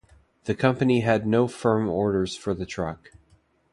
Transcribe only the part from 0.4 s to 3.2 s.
The company had no firm orders for the truck.